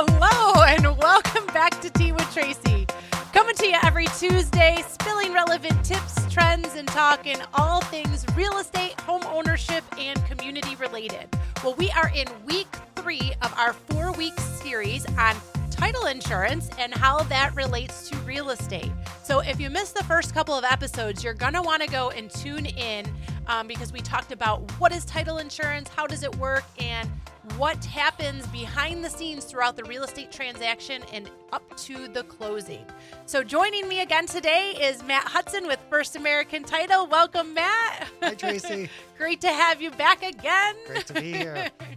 Hello, 0.00 0.62
and 0.62 0.96
welcome 0.98 1.44
back 1.46 1.80
to 1.80 1.90
Tea 1.90 2.12
with 2.12 2.32
Tracy. 2.32 2.86
Coming 3.32 3.56
to 3.56 3.66
you 3.66 3.76
every 3.82 4.06
Tuesday, 4.16 4.80
spilling 4.86 5.32
relevant 5.32 5.84
tips, 5.84 6.32
trends, 6.32 6.76
and 6.76 6.86
talking 6.86 7.38
all 7.54 7.80
things 7.80 8.24
real 8.36 8.58
estate, 8.58 8.92
home 9.00 9.24
ownership, 9.24 9.82
and 9.98 10.24
community 10.26 10.76
related. 10.76 11.26
Well, 11.64 11.74
we 11.74 11.90
are 11.90 12.12
in 12.14 12.28
week 12.46 12.68
three 12.94 13.32
of 13.42 13.52
our 13.58 13.72
four 13.72 14.12
week 14.12 14.38
series 14.38 15.04
on 15.18 15.34
title 15.78 16.06
insurance 16.06 16.68
and 16.76 16.92
how 16.92 17.22
that 17.24 17.54
relates 17.54 18.10
to 18.10 18.16
real 18.18 18.50
estate. 18.50 18.90
So, 19.22 19.40
if 19.40 19.60
you 19.60 19.70
missed 19.70 19.94
the 19.94 20.02
first 20.04 20.34
couple 20.34 20.54
of 20.54 20.64
episodes, 20.64 21.22
you're 21.22 21.34
going 21.34 21.52
to 21.52 21.62
want 21.62 21.82
to 21.82 21.88
go 21.88 22.10
and 22.10 22.28
tune 22.28 22.66
in 22.66 23.06
um, 23.46 23.68
because 23.68 23.92
we 23.92 24.00
talked 24.00 24.32
about 24.32 24.68
what 24.80 24.92
is 24.92 25.04
title 25.04 25.38
insurance, 25.38 25.88
how 25.88 26.06
does 26.08 26.24
it 26.24 26.34
work, 26.36 26.64
and 26.80 27.08
what 27.56 27.82
happens 27.84 28.44
behind 28.48 29.04
the 29.04 29.08
scenes 29.08 29.44
throughout 29.44 29.76
the 29.76 29.84
real 29.84 30.02
estate 30.02 30.32
transaction 30.32 31.02
and 31.12 31.30
up 31.52 31.76
to 31.76 32.08
the 32.08 32.24
closing. 32.24 32.84
So, 33.26 33.44
joining 33.44 33.88
me 33.88 34.00
again 34.00 34.26
today 34.26 34.76
is 34.80 35.04
Matt 35.04 35.24
Hudson 35.28 35.68
with 35.68 35.78
First 35.88 36.16
American 36.16 36.64
Title. 36.64 37.06
Welcome, 37.06 37.54
Matt. 37.54 38.08
Hi, 38.20 38.34
Tracy. 38.34 38.90
Great 39.16 39.40
to 39.42 39.48
have 39.48 39.80
you 39.80 39.92
back 39.92 40.24
again. 40.24 40.74
Great 40.88 41.06
to 41.06 41.14
be 41.14 41.32
here. 41.34 41.70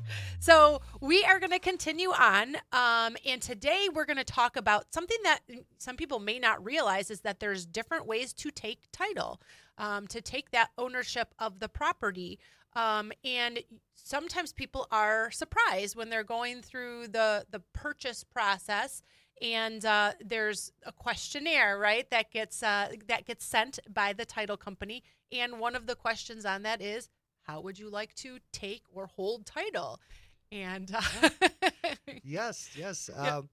so, 0.42 0.82
we 1.00 1.24
are 1.24 1.40
going 1.40 1.52
to 1.52 1.60
continue 1.60 2.10
on. 2.10 2.56
Um, 2.72 3.16
and 3.28 3.40
today 3.40 3.88
we're 3.94 4.06
going 4.06 4.18
to 4.18 4.24
talk 4.24 4.58
about 4.58 4.92
something 4.92 5.20
that 5.24 5.42
some 5.78 5.96
people 5.96 6.20
may 6.20 6.40
not 6.40 6.66
realize 6.66 7.12
is 7.12 7.22
that 7.22 7.40
there's 7.40 7.68
different 7.68 8.08
ways 8.08 8.34
to 8.34 8.50
take 8.50 8.80
title, 8.92 9.40
um, 9.78 10.08
to 10.08 10.20
take 10.20 10.50
that 10.50 10.72
ownership 10.80 11.36
of 11.38 11.60
the 11.60 11.70
property. 11.70 12.40
Um, 12.74 13.12
and 13.24 13.60
sometimes 13.94 14.52
people 14.52 14.88
are 14.92 15.30
surprised 15.30 15.96
when 15.96 16.10
they're 16.10 16.24
going 16.24 16.64
through 16.64 17.10
the 17.10 17.46
the 17.52 17.62
purchase 17.74 18.24
process 18.24 19.04
and 19.42 19.84
uh, 19.86 20.14
there's 20.24 20.72
a 20.86 20.92
questionnaire 20.92 21.78
right 21.78 22.10
that 22.12 22.32
gets 22.32 22.64
uh, 22.64 22.90
that 23.08 23.26
gets 23.26 23.46
sent 23.46 23.80
by 23.94 24.14
the 24.14 24.26
title 24.26 24.58
company 24.58 25.04
and 25.32 25.60
one 25.60 25.76
of 25.76 25.86
the 25.86 25.96
questions 25.96 26.46
on 26.46 26.64
that 26.64 26.82
is 26.82 27.10
how 27.44 27.60
would 27.62 27.78
you 27.78 27.90
like 27.90 28.14
to 28.16 28.38
take 28.52 28.84
or 28.94 29.08
hold 29.08 29.46
title 29.46 30.00
and 30.52 30.94
uh, 30.94 31.30
yes 32.24 32.70
yes 32.76 33.10
yep. 33.16 33.34
um, 33.34 33.50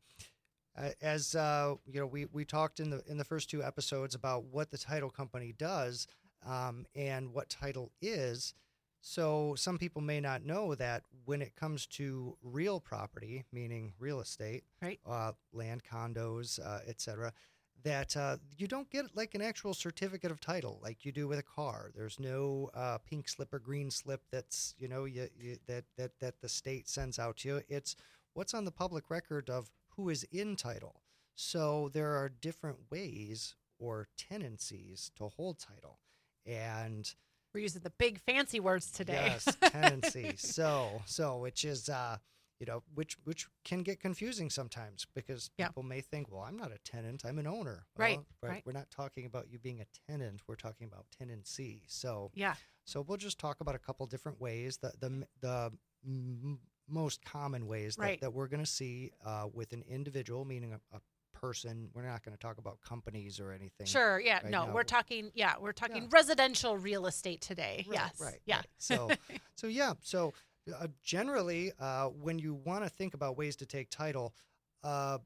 as 1.03 1.35
uh, 1.35 1.75
you 1.87 2.01
know 2.01 2.07
we, 2.07 2.27
we 2.27 2.45
talked 2.45 2.81
in 2.81 2.91
the 2.91 3.03
in 3.09 3.19
the 3.19 3.25
first 3.25 3.51
two 3.51 3.63
episodes 3.63 4.15
about 4.15 4.45
what 4.45 4.71
the 4.71 4.79
title 4.79 5.11
company 5.11 5.55
does 5.57 6.07
um, 6.47 6.87
and 6.95 7.33
what 7.33 7.49
title 7.49 7.91
is 8.01 8.55
so 9.01 9.55
some 9.57 9.79
people 9.79 10.03
may 10.03 10.21
not 10.21 10.45
know 10.45 10.75
that 10.75 11.03
when 11.25 11.41
it 11.41 11.55
comes 11.55 11.87
to 11.87 12.37
real 12.43 12.81
property, 12.81 13.45
meaning 13.53 13.93
real 13.99 14.21
estate, 14.21 14.65
right, 14.83 14.99
uh, 15.07 15.33
land, 15.53 15.83
condos, 15.85 16.59
uh, 16.65 16.81
etc., 16.87 17.33
that 17.85 18.17
uh, 18.17 18.37
you 18.57 18.67
don't 18.67 18.91
get 18.91 19.17
like 19.17 19.35
an 19.35 19.43
actual 19.43 19.75
certificate 19.75 20.31
of 20.31 20.41
title 20.41 20.81
like 20.83 21.05
you 21.05 21.13
do 21.13 21.29
with 21.29 21.39
a 21.39 21.45
car. 21.45 21.91
There's 21.95 22.19
no 22.19 22.71
uh, 22.75 22.99
pink 22.99 23.29
slip 23.29 23.53
or 23.53 23.59
green 23.59 23.91
slip 23.91 24.23
that's 24.31 24.75
you 24.79 24.89
know 24.89 25.05
you, 25.05 25.29
you, 25.39 25.57
that 25.67 25.85
that 25.97 26.13
that 26.21 26.41
the 26.41 26.49
state 26.49 26.89
sends 26.89 27.19
out 27.19 27.39
to 27.39 27.49
you. 27.49 27.63
It's 27.69 27.97
what's 28.35 28.55
on 28.55 28.65
the 28.65 28.71
public 28.71 29.11
record 29.11 29.49
of 29.49 29.71
who 29.97 30.09
is 30.09 30.25
in 30.25 30.57
title. 30.57 31.03
So 31.35 31.91
there 31.93 32.17
are 32.17 32.29
different 32.29 32.79
ways 32.91 33.55
or 33.79 34.09
tenancies 34.17 35.11
to 35.17 35.29
hold 35.29 35.59
title, 35.59 36.01
and 36.45 37.13
we're 37.55 37.61
using 37.61 37.83
the 37.83 37.91
big 37.91 38.21
fancy 38.21 38.61
words 38.61 38.91
today. 38.91 39.33
Yes, 39.33 39.57
tenancy. 39.61 40.35
so, 40.37 41.03
so 41.07 41.39
which 41.39 41.65
is 41.65 41.89
uh, 41.89 42.19
you 42.61 42.67
know, 42.67 42.83
which 42.95 43.17
which 43.25 43.47
can 43.65 43.83
get 43.83 44.01
confusing 44.01 44.51
sometimes 44.51 45.07
because 45.15 45.51
yeah. 45.59 45.69
people 45.69 45.83
may 45.83 46.01
think, 46.01 46.31
well, 46.31 46.43
I'm 46.43 46.57
not 46.57 46.73
a 46.73 46.79
tenant, 46.85 47.23
I'm 47.25 47.39
an 47.39 47.47
owner. 47.47 47.87
Well, 47.97 48.09
right, 48.09 48.19
right. 48.43 48.63
We're 48.67 48.73
not 48.73 48.91
talking 48.91 49.27
about 49.27 49.47
you 49.51 49.59
being 49.59 49.81
a 49.81 49.87
tenant. 50.11 50.43
We're 50.47 50.57
talking 50.57 50.87
about 50.87 51.07
tenancy. 51.17 51.83
So, 51.87 52.31
yeah. 52.35 52.55
So 52.85 53.03
we'll 53.03 53.19
just 53.19 53.39
talk 53.39 53.61
about 53.61 53.75
a 53.75 53.79
couple 53.79 54.07
different 54.07 54.41
ways. 54.41 54.79
The 54.79 54.93
the 54.99 55.27
the 55.41 55.73
m- 56.05 56.59
most 56.89 57.25
common 57.25 57.67
ways 57.67 57.97
right. 57.99 58.21
that, 58.21 58.27
that 58.27 58.31
we're 58.33 58.49
going 58.49 58.65
to 58.65 58.71
see 58.71 59.13
uh, 59.25 59.47
with 59.53 59.73
an 59.73 59.85
individual, 59.89 60.45
meaning 60.45 60.73
a, 60.73 60.97
a 60.97 61.01
person. 61.39 61.89
We're 61.95 62.03
not 62.03 62.25
going 62.25 62.37
to 62.37 62.41
talk 62.41 62.59
about 62.59 62.81
companies 62.81 63.41
or 63.41 63.53
anything. 63.53 63.87
Sure. 63.87 64.21
Yeah. 64.21 64.41
Right 64.43 64.51
no, 64.51 64.67
now. 64.67 64.75
we're 64.75 64.83
talking. 64.83 65.31
Yeah, 65.35 65.55
we're 65.61 65.73
talking 65.73 66.03
yeah. 66.03 66.09
residential 66.11 66.77
real 66.77 67.07
estate 67.07 67.41
today. 67.41 67.85
Right, 67.89 67.95
yes. 67.99 68.21
Right. 68.21 68.41
Yeah. 68.47 68.57
Right. 68.57 68.67
So, 68.79 69.11
so 69.55 69.67
yeah. 69.67 69.95
So, 70.01 70.33
uh, 70.81 70.89
generally, 71.03 71.73
uh, 71.79 72.07
when 72.07 72.39
you 72.39 72.55
want 72.55 72.85
to 72.85 72.91
think 72.91 73.15
about 73.15 73.37
ways 73.37 73.57
to 73.57 73.67
take 73.67 73.91
title, 73.91 74.35
uh, 74.85 75.19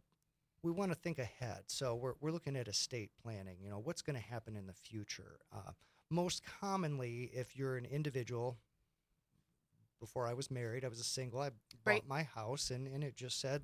we 0.62 0.70
want 0.70 0.92
to 0.92 0.96
think 0.96 1.18
ahead. 1.18 1.62
So 1.66 1.94
we're 1.94 2.14
we're 2.20 2.30
looking 2.30 2.56
at 2.56 2.68
estate 2.68 3.10
planning. 3.22 3.56
You 3.62 3.70
know, 3.70 3.78
what's 3.78 4.02
going 4.02 4.16
to 4.16 4.22
happen 4.22 4.56
in 4.56 4.66
the 4.66 4.72
future. 4.72 5.40
Uh, 5.52 5.72
most 6.10 6.42
commonly, 6.60 7.30
if 7.32 7.56
you're 7.56 7.76
an 7.76 7.86
individual. 7.86 8.58
Before 10.00 10.26
I 10.26 10.34
was 10.34 10.50
married, 10.50 10.84
I 10.84 10.88
was 10.88 10.98
a 10.98 11.04
single. 11.04 11.40
I 11.40 11.50
bought 11.50 11.86
right. 11.86 12.08
my 12.08 12.24
house, 12.24 12.70
and, 12.70 12.88
and 12.88 13.04
it 13.04 13.14
just 13.14 13.40
said 13.40 13.62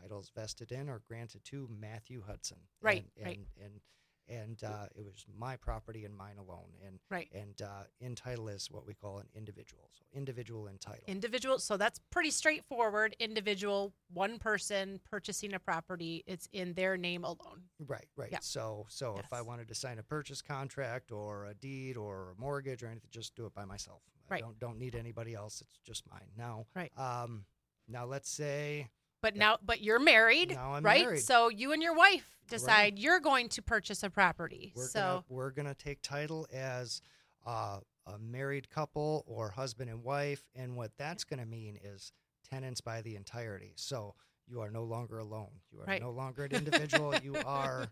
titles 0.00 0.30
vested 0.32 0.70
in 0.70 0.88
or 0.88 1.02
granted 1.08 1.42
to 1.46 1.68
Matthew 1.80 2.22
Hudson. 2.24 2.58
Right. 2.80 3.04
And, 3.16 3.26
right. 3.26 3.36
and, 3.36 3.64
and 3.64 3.80
uh, 4.64 4.86
it 4.96 5.04
was 5.04 5.24
my 5.38 5.56
property 5.56 6.04
and 6.04 6.16
mine 6.16 6.36
alone. 6.38 6.68
And 6.86 6.98
right. 7.10 7.28
And 7.32 7.60
uh, 7.62 7.84
is 8.48 8.70
what 8.70 8.86
we 8.86 8.94
call 8.94 9.18
an 9.18 9.26
individual. 9.34 9.88
So 9.92 10.04
individual 10.14 10.66
in 10.68 10.78
title. 10.78 11.04
Individual. 11.06 11.58
So 11.58 11.76
that's 11.76 12.00
pretty 12.10 12.30
straightforward. 12.30 13.14
Individual, 13.18 13.92
one 14.12 14.38
person 14.38 15.00
purchasing 15.08 15.54
a 15.54 15.58
property. 15.58 16.24
It's 16.26 16.48
in 16.52 16.74
their 16.74 16.96
name 16.96 17.24
alone. 17.24 17.62
Right. 17.86 18.06
Right. 18.16 18.30
Yeah. 18.32 18.38
So 18.40 18.86
so 18.88 19.14
yes. 19.16 19.24
if 19.26 19.32
I 19.32 19.42
wanted 19.42 19.68
to 19.68 19.74
sign 19.74 19.98
a 19.98 20.02
purchase 20.02 20.42
contract 20.42 21.12
or 21.12 21.46
a 21.46 21.54
deed 21.54 21.96
or 21.96 22.34
a 22.36 22.40
mortgage 22.40 22.82
or 22.82 22.86
anything, 22.86 23.08
just 23.10 23.34
do 23.34 23.46
it 23.46 23.54
by 23.54 23.64
myself. 23.64 24.02
Right. 24.28 24.42
I 24.42 24.46
don't 24.46 24.58
don't 24.58 24.78
need 24.78 24.94
anybody 24.94 25.34
else. 25.34 25.60
It's 25.60 25.78
just 25.84 26.04
mine. 26.10 26.28
Now. 26.36 26.66
Right. 26.74 26.92
Um. 26.96 27.44
Now 27.90 28.04
let's 28.04 28.30
say 28.30 28.88
but 29.22 29.36
now, 29.36 29.58
but 29.64 29.80
you're 29.80 29.98
married, 29.98 30.50
now 30.50 30.74
I'm 30.74 30.82
right? 30.82 31.04
Married. 31.04 31.20
So 31.20 31.48
you 31.48 31.72
and 31.72 31.82
your 31.82 31.94
wife 31.94 32.28
decide 32.48 32.94
right. 32.94 32.98
you're 32.98 33.20
going 33.20 33.48
to 33.50 33.62
purchase 33.62 34.02
a 34.02 34.10
property. 34.10 34.72
We're 34.74 34.86
so 34.86 35.00
gonna, 35.00 35.24
we're 35.28 35.50
going 35.50 35.66
to 35.66 35.74
take 35.74 36.02
title 36.02 36.46
as 36.52 37.02
uh, 37.46 37.78
a 38.06 38.18
married 38.18 38.70
couple 38.70 39.24
or 39.26 39.50
husband 39.50 39.90
and 39.90 40.02
wife, 40.02 40.44
and 40.54 40.76
what 40.76 40.92
that's 40.98 41.24
going 41.24 41.40
to 41.40 41.46
mean 41.46 41.78
is 41.82 42.12
tenants 42.50 42.80
by 42.80 43.02
the 43.02 43.16
entirety. 43.16 43.72
So 43.76 44.14
you 44.46 44.60
are 44.60 44.70
no 44.70 44.84
longer 44.84 45.18
alone. 45.18 45.50
You 45.72 45.80
are 45.80 45.84
right. 45.84 46.00
no 46.00 46.10
longer 46.10 46.44
an 46.44 46.52
individual. 46.52 47.14
you 47.22 47.36
are 47.46 47.88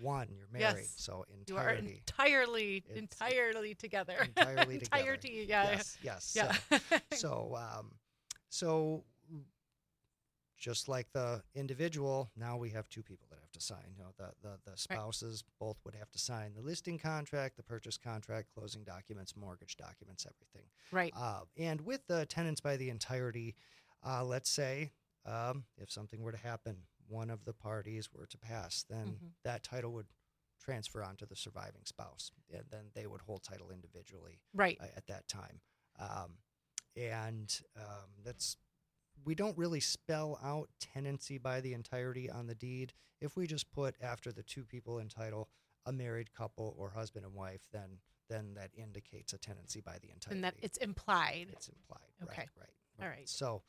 one. 0.00 0.28
You're 0.30 0.48
married. 0.52 0.78
Yes. 0.78 0.94
So 0.96 1.24
entirety. 1.28 1.86
You 1.86 1.92
are 1.92 1.96
entirely, 1.96 2.84
entirely 2.94 3.74
together. 3.74 4.16
Entirely 4.20 4.78
together. 4.78 4.98
Entirety, 4.98 5.46
yeah. 5.48 5.70
Yes. 5.70 5.98
Yes. 6.02 6.32
Yeah. 6.34 6.52
So, 6.70 6.98
so, 7.12 7.58
um, 7.58 7.92
so 8.48 9.04
just 10.60 10.88
like 10.88 11.10
the 11.12 11.42
individual, 11.54 12.30
now 12.36 12.56
we 12.56 12.70
have 12.70 12.88
two 12.88 13.02
people 13.02 13.26
that 13.30 13.40
have 13.40 13.50
to 13.50 13.60
sign. 13.60 13.94
You 13.96 14.04
know, 14.04 14.10
the 14.16 14.30
the, 14.42 14.70
the 14.70 14.76
spouses 14.76 15.42
right. 15.44 15.66
both 15.66 15.78
would 15.84 15.94
have 15.94 16.10
to 16.10 16.18
sign 16.18 16.52
the 16.54 16.60
listing 16.60 16.98
contract, 16.98 17.56
the 17.56 17.62
purchase 17.62 17.96
contract, 17.96 18.48
closing 18.54 18.84
documents, 18.84 19.34
mortgage 19.36 19.76
documents, 19.76 20.26
everything. 20.26 20.68
Right. 20.92 21.12
Uh, 21.16 21.40
and 21.56 21.80
with 21.80 22.06
the 22.06 22.26
tenants 22.26 22.60
by 22.60 22.76
the 22.76 22.90
entirety, 22.90 23.56
uh, 24.06 24.22
let's 24.22 24.50
say 24.50 24.92
um, 25.26 25.64
if 25.78 25.90
something 25.90 26.22
were 26.22 26.32
to 26.32 26.38
happen, 26.38 26.76
one 27.08 27.30
of 27.30 27.44
the 27.44 27.54
parties 27.54 28.10
were 28.12 28.26
to 28.26 28.38
pass, 28.38 28.84
then 28.88 29.06
mm-hmm. 29.06 29.26
that 29.44 29.64
title 29.64 29.92
would 29.92 30.06
transfer 30.60 31.02
onto 31.02 31.26
the 31.26 31.36
surviving 31.36 31.82
spouse, 31.86 32.30
and 32.52 32.64
then 32.70 32.84
they 32.94 33.06
would 33.06 33.22
hold 33.22 33.42
title 33.42 33.70
individually. 33.70 34.40
Right. 34.54 34.78
Uh, 34.80 34.86
at 34.94 35.06
that 35.06 35.26
time. 35.26 35.60
Um, 35.98 36.34
and 36.96 37.60
um, 37.76 38.10
that's 38.24 38.56
we 39.24 39.34
don't 39.34 39.56
really 39.58 39.80
spell 39.80 40.38
out 40.42 40.68
tenancy 40.80 41.38
by 41.38 41.60
the 41.60 41.72
entirety 41.74 42.30
on 42.30 42.46
the 42.46 42.54
deed. 42.54 42.92
If 43.20 43.36
we 43.36 43.46
just 43.46 43.70
put 43.70 43.94
after 44.00 44.32
the 44.32 44.42
two 44.42 44.64
people 44.64 44.98
in 44.98 45.08
title 45.08 45.48
a 45.86 45.92
married 45.92 46.32
couple 46.32 46.74
or 46.78 46.90
husband 46.90 47.24
and 47.24 47.34
wife, 47.34 47.66
then 47.72 47.98
then 48.28 48.54
that 48.54 48.70
indicates 48.76 49.32
a 49.32 49.38
tenancy 49.38 49.80
by 49.80 49.98
the 50.00 50.10
entirety. 50.10 50.36
And 50.36 50.44
that 50.44 50.54
it's 50.62 50.78
implied. 50.78 51.48
It's 51.52 51.68
implied. 51.68 52.12
Okay. 52.22 52.42
Right, 52.42 52.68
right. 52.98 53.02
All 53.04 53.08
right. 53.08 53.28
So 53.28 53.62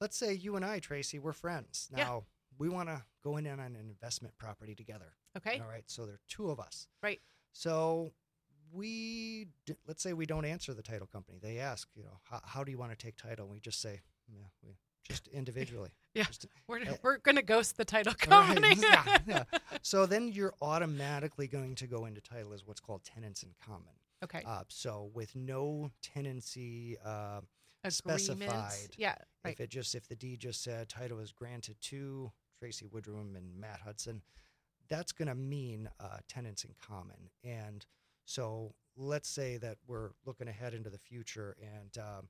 let's 0.00 0.16
say 0.16 0.32
you 0.34 0.56
and 0.56 0.64
I, 0.64 0.80
Tracy, 0.80 1.20
we're 1.20 1.32
friends. 1.32 1.88
Now 1.92 1.98
Yeah. 1.98 2.20
we 2.58 2.68
want 2.68 2.88
to 2.88 3.02
go 3.22 3.36
in 3.36 3.46
on 3.46 3.60
an 3.60 3.76
investment 3.76 4.36
property 4.36 4.74
together. 4.74 5.12
Okay. 5.36 5.60
All 5.60 5.68
right. 5.68 5.84
So 5.86 6.04
there 6.04 6.16
are 6.16 6.20
two 6.28 6.50
of 6.50 6.58
us. 6.58 6.88
Right. 7.00 7.20
So 7.52 8.12
we 8.72 9.46
let's 9.86 10.02
say 10.02 10.12
we 10.12 10.26
don't 10.26 10.44
answer 10.44 10.74
the 10.74 10.82
title 10.82 11.06
company. 11.06 11.38
They 11.40 11.58
ask, 11.58 11.88
you 11.94 12.02
know, 12.02 12.18
how, 12.24 12.40
how 12.44 12.64
do 12.64 12.72
you 12.72 12.78
want 12.78 12.90
to 12.90 12.96
take 12.96 13.16
title? 13.16 13.44
And 13.44 13.52
we 13.52 13.60
just 13.60 13.80
say, 13.80 14.00
yeah, 14.28 14.46
we 14.64 14.72
just 15.04 15.28
individually. 15.28 15.90
Yeah. 16.14 16.24
Just, 16.24 16.46
We're, 16.66 16.80
uh, 16.80 16.94
we're 17.02 17.18
going 17.18 17.36
to 17.36 17.42
ghost 17.42 17.76
the 17.76 17.84
title 17.84 18.12
Right, 18.12 18.18
company. 18.56 18.76
yeah, 18.82 19.18
yeah. 19.28 19.44
So 19.82 20.04
then 20.04 20.32
you're 20.32 20.54
automatically 20.60 21.46
going 21.46 21.76
to 21.76 21.86
go 21.86 22.06
into 22.06 22.20
title 22.20 22.52
as 22.52 22.66
what's 22.66 22.80
called 22.80 23.04
tenants 23.04 23.44
in 23.44 23.50
common. 23.64 23.92
okay. 24.24 24.42
Uh, 24.44 24.62
so 24.66 25.10
with 25.14 25.36
no 25.36 25.92
tenancy 26.02 26.96
uh, 27.04 27.40
specified. 27.88 28.72
Yeah, 28.96 29.14
right. 29.44 29.52
If 29.52 29.60
it 29.60 29.70
just 29.70 29.94
if 29.94 30.08
the 30.08 30.16
deed 30.16 30.40
just 30.40 30.62
said 30.64 30.88
title 30.88 31.20
is 31.20 31.30
granted 31.30 31.76
to 31.82 32.32
Tracy 32.58 32.86
Woodrum 32.86 33.36
and 33.36 33.54
Matt 33.60 33.80
Hudson, 33.84 34.22
that's 34.88 35.12
going 35.12 35.28
to 35.28 35.34
mean 35.36 35.88
uh, 36.00 36.18
tenants 36.28 36.64
in 36.64 36.74
common. 36.84 37.28
And 37.44 37.84
so 38.24 38.74
let's 38.96 39.28
say 39.28 39.56
that 39.58 39.76
we're 39.86 40.10
looking 40.26 40.48
ahead 40.48 40.74
into 40.74 40.90
the 40.90 40.98
future 40.98 41.56
and 41.62 41.96
um, 41.98 42.28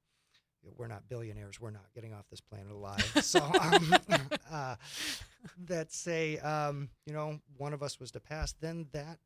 we're 0.77 0.87
not 0.89 1.09
billionaires. 1.09 1.61
We're 1.61 1.71
not 1.71 1.87
getting 1.95 2.13
off 2.13 2.29
this 2.31 2.41
planet 2.41 2.71
alive. 2.73 3.05
So 3.23 3.41
um, 3.61 3.95
uh, 4.51 4.77
that 5.67 5.93
say, 5.93 6.39
um, 6.39 6.89
you 7.07 7.13
know, 7.13 7.41
one 7.57 7.73
of 7.73 7.83
us 7.83 7.99
was 8.01 8.11
to 8.13 8.21
pass, 8.21 8.53
then 8.61 8.87
that 8.93 9.19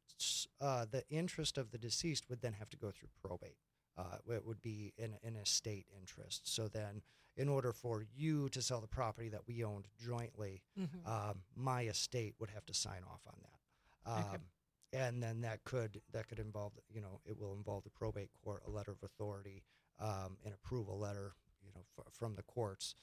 uh, 0.61 0.87
the 0.91 1.05
interest 1.11 1.59
of 1.59 1.71
the 1.71 1.79
deceased 1.79 2.29
would 2.29 2.41
then 2.43 2.53
have 2.55 2.71
to 2.71 2.77
go 2.77 2.91
through 2.91 3.09
probate. 3.23 3.57
Uh, 3.99 4.17
it 4.33 4.47
would 4.47 4.63
be 4.63 4.93
in 4.97 5.15
an 5.23 5.37
estate 5.37 5.87
interest. 5.99 6.43
So 6.55 6.69
then, 6.69 7.03
in 7.37 7.49
order 7.49 7.73
for 7.73 8.05
you 8.15 8.49
to 8.51 8.63
sell 8.63 8.81
the 8.81 8.87
property 8.87 9.29
that 9.31 9.47
we 9.47 9.65
owned 9.65 9.87
jointly, 9.99 10.63
Mhm. 10.79 11.07
um, 11.07 11.43
my 11.55 11.83
estate 11.85 12.35
would 12.39 12.51
have 12.51 12.65
to 12.67 12.75
sign 12.75 13.03
off 13.11 13.21
on 13.27 13.35
that. 13.43 14.11
Um, 14.11 14.25
Okay. 14.35 14.43
And 14.95 15.23
then 15.23 15.41
that 15.41 15.65
could 15.65 16.03
that 16.13 16.29
could 16.29 16.39
involve 16.39 16.73
you 16.93 17.01
know 17.01 17.21
it 17.25 17.39
will 17.39 17.55
involve 17.55 17.83
the 17.85 17.91
probate 17.91 18.29
court, 18.45 18.63
a 18.67 18.71
letter 18.71 18.91
of 18.93 19.03
authority, 19.03 19.63
um, 20.03 20.37
an 20.45 20.53
approval 20.53 20.99
letter, 20.99 21.33
you 21.63 21.71
know, 21.75 21.83
f- 21.99 22.13
from 22.13 22.35
the 22.35 22.43
courts 22.43 22.95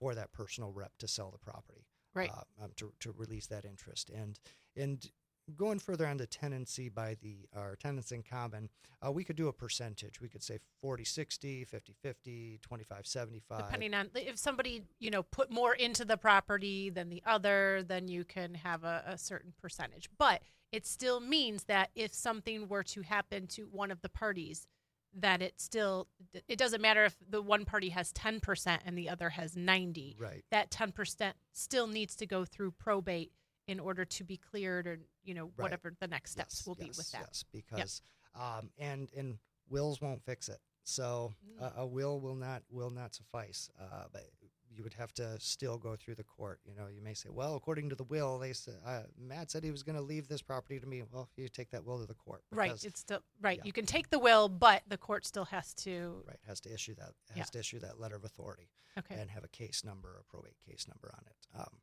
for 0.00 0.14
that 0.14 0.32
personal 0.32 0.72
rep 0.72 0.92
to 0.98 1.08
sell 1.08 1.30
the 1.30 1.38
property, 1.38 1.86
Right. 2.14 2.30
uh, 2.30 2.64
um, 2.64 2.70
to 2.76 2.92
to 3.00 3.12
release 3.12 3.46
that 3.48 3.64
interest, 3.64 4.10
and 4.10 4.38
and 4.74 5.10
going 5.54 5.78
further 5.78 6.06
on 6.06 6.16
the 6.16 6.26
tenancy 6.26 6.88
by 6.88 7.16
the 7.22 7.46
our 7.54 7.76
tenants 7.76 8.10
in 8.10 8.22
common, 8.22 8.68
uh, 9.06 9.12
we 9.12 9.22
could 9.22 9.36
do 9.36 9.48
a 9.48 9.52
percentage. 9.52 10.20
We 10.20 10.28
could 10.28 10.42
say 10.42 10.58
40 10.80 11.04
60, 11.04 11.64
50 11.64 11.94
50, 12.02 12.58
25 12.62 13.06
75. 13.06 13.58
Depending 13.58 13.94
on 13.94 14.10
if 14.16 14.38
somebody, 14.38 14.82
you 14.98 15.10
know, 15.10 15.22
put 15.22 15.50
more 15.50 15.74
into 15.74 16.04
the 16.04 16.16
property 16.16 16.90
than 16.90 17.10
the 17.10 17.22
other, 17.24 17.84
then 17.86 18.08
you 18.08 18.24
can 18.24 18.54
have 18.54 18.82
a, 18.82 19.04
a 19.06 19.18
certain 19.18 19.52
percentage. 19.60 20.08
But 20.18 20.42
it 20.72 20.84
still 20.86 21.20
means 21.20 21.64
that 21.64 21.90
if 21.94 22.12
something 22.12 22.66
were 22.68 22.82
to 22.82 23.02
happen 23.02 23.46
to 23.48 23.62
one 23.70 23.92
of 23.92 24.00
the 24.02 24.08
parties, 24.08 24.66
that 25.18 25.40
it 25.42 25.60
still 25.60 26.08
it 26.48 26.58
doesn't 26.58 26.80
matter 26.82 27.04
if 27.04 27.16
the 27.28 27.40
one 27.42 27.64
party 27.64 27.88
has 27.88 28.12
10% 28.12 28.78
and 28.84 28.96
the 28.98 29.08
other 29.08 29.30
has 29.30 29.56
90 29.56 30.16
Right. 30.18 30.44
that 30.50 30.70
10% 30.70 31.32
still 31.52 31.86
needs 31.86 32.14
to 32.16 32.26
go 32.26 32.44
through 32.44 32.72
probate 32.72 33.32
in 33.66 33.80
order 33.80 34.04
to 34.04 34.24
be 34.24 34.36
cleared 34.36 34.86
or 34.86 34.98
you 35.24 35.34
know 35.34 35.46
Right. 35.46 35.52
whatever 35.56 35.92
the 35.98 36.06
next 36.06 36.32
steps 36.32 36.58
Yes, 36.60 36.66
will 36.66 36.74
be 36.74 36.92
with 36.96 37.10
that 37.12 37.28
Yes, 37.30 37.44
because 37.52 38.02
um, 38.34 38.70
and 38.78 39.08
and 39.16 39.38
wills 39.68 40.00
won't 40.00 40.22
fix 40.24 40.48
it. 40.48 40.58
So 40.84 41.32
Mm. 41.44 41.62
a, 41.76 41.80
a 41.80 41.86
will 41.86 42.20
will 42.20 42.36
not 42.36 42.62
will 42.70 42.90
not 42.90 43.14
suffice. 43.14 43.70
Uh, 43.80 44.04
but 44.12 44.22
you 44.76 44.84
would 44.84 44.94
have 44.94 45.12
to 45.14 45.38
still 45.40 45.78
go 45.78 45.96
through 45.96 46.14
the 46.16 46.24
court. 46.24 46.60
You 46.64 46.74
know, 46.74 46.86
you 46.94 47.00
may 47.02 47.14
say, 47.14 47.28
well, 47.30 47.54
according 47.56 47.88
to 47.88 47.94
the 47.94 48.04
will, 48.04 48.38
they 48.38 48.52
said 48.52 48.74
uh, 48.86 49.02
Matt 49.18 49.50
said 49.50 49.64
he 49.64 49.70
was 49.70 49.82
going 49.82 49.96
to 49.96 50.02
leave 50.02 50.28
this 50.28 50.42
property 50.42 50.78
to 50.78 50.86
me. 50.86 51.02
Well, 51.10 51.28
you 51.36 51.48
take 51.48 51.70
that 51.70 51.84
will 51.84 51.98
to 52.00 52.06
the 52.06 52.14
court. 52.14 52.42
right 52.52 52.72
it's 52.84 53.00
still 53.00 53.20
right 53.40 53.58
yeah. 53.58 53.64
you 53.64 53.72
can 53.72 53.86
take 53.86 54.10
the 54.10 54.18
will 54.18 54.48
but 54.48 54.82
the 54.88 54.98
court 54.98 55.26
still 55.26 55.44
has 55.46 55.72
to 55.74 56.22
right 56.26 56.38
has 56.46 56.60
to 56.60 56.72
issue 56.72 56.94
that 56.96 57.12
has 57.30 57.36
Yeah. 57.36 57.44
to 57.44 57.58
issue 57.60 57.78
that 57.80 57.98
letter 58.00 58.16
of 58.16 58.24
authority. 58.24 58.68
okay 58.98 59.14
and 59.18 59.30
have 59.30 59.44
a 59.44 59.48
case 59.48 59.82
number, 59.84 60.18
a 60.20 60.24
probate 60.24 60.56
case 60.68 60.86
number 60.88 61.12
on 61.16 61.24
it. 61.26 61.58
Um, 61.58 61.80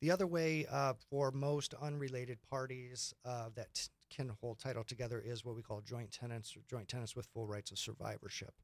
the 0.00 0.10
other 0.12 0.26
way 0.26 0.66
uh, 0.70 0.94
for 1.10 1.30
most 1.32 1.74
unrelated 1.74 2.38
parties 2.48 3.12
uh, 3.24 3.48
that 3.56 3.88
can 4.10 4.30
hold 4.40 4.58
title 4.58 4.84
together 4.84 5.20
is 5.24 5.44
what 5.44 5.56
we 5.56 5.62
call 5.62 5.80
joint 5.80 6.10
tenants 6.12 6.56
or 6.56 6.60
joint 6.70 6.88
tenants 6.88 7.16
with 7.16 7.26
full 7.26 7.46
rights 7.46 7.70
of 7.72 7.78
survivorship. 7.78 8.54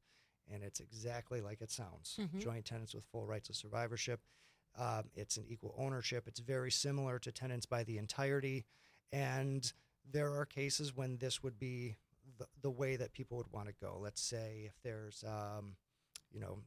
And 0.51 0.63
it's 0.63 0.79
exactly 0.79 1.41
like 1.41 1.61
it 1.61 1.71
sounds 1.71 2.17
Mhm. 2.19 2.39
joint 2.39 2.65
tenants 2.65 2.93
with 2.93 3.03
full 3.05 3.25
rights 3.25 3.49
of 3.49 3.55
survivorship. 3.55 4.21
Um, 4.75 5.09
it's 5.13 5.37
an 5.37 5.45
equal 5.47 5.73
ownership. 5.77 6.27
It's 6.27 6.39
very 6.39 6.71
similar 6.71 7.17
to 7.19 7.31
tenants 7.31 7.65
by 7.65 7.83
the 7.83 7.97
entirety. 7.97 8.65
And 9.11 9.71
there 10.11 10.33
are 10.35 10.45
cases 10.45 10.93
when 10.95 11.17
this 11.17 11.41
would 11.41 11.57
be 11.57 11.95
the, 12.37 12.47
the 12.61 12.69
way 12.71 12.95
that 12.95 13.13
people 13.13 13.37
would 13.37 13.51
want 13.51 13.67
to 13.69 13.73
go. 13.73 13.97
Let's 13.99 14.21
say 14.21 14.65
if 14.67 14.79
there's, 14.83 15.23
um, 15.23 15.77
you 16.31 16.39
know, 16.39 16.61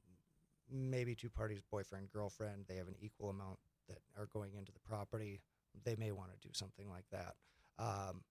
maybe 0.70 1.14
two 1.14 1.30
parties, 1.30 1.60
boyfriend, 1.70 2.10
girlfriend, 2.10 2.66
they 2.66 2.76
have 2.76 2.88
an 2.88 2.96
equal 3.00 3.30
amount 3.30 3.58
that 3.88 3.98
are 4.16 4.26
going 4.26 4.54
into 4.54 4.72
the 4.72 4.80
property. 4.80 5.40
They 5.84 5.96
may 5.96 6.12
want 6.12 6.30
to 6.32 6.38
do 6.46 6.52
something 6.52 6.88
like 6.90 7.08
that. 7.10 7.36
Um, 7.78 8.24